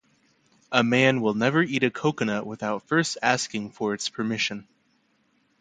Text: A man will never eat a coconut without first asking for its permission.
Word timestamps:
A 0.71 0.83
man 0.83 1.21
will 1.21 1.35
never 1.35 1.61
eat 1.61 1.83
a 1.83 1.91
coconut 1.91 2.47
without 2.47 2.87
first 2.87 3.19
asking 3.21 3.69
for 3.69 3.93
its 3.93 4.09
permission. 4.09 4.67